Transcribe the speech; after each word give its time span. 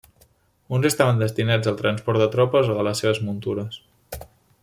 Uns 0.77 0.87
estaven 0.89 1.19
destinats 1.23 1.69
al 1.73 1.77
transport 1.83 2.23
de 2.23 2.29
tropes 2.37 2.73
o 2.73 2.79
de 2.81 2.87
les 2.89 3.05
seves 3.05 3.23
muntures. 3.27 3.81